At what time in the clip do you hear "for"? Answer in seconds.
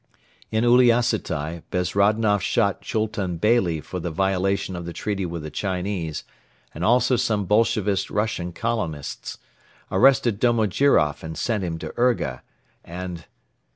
3.83-3.99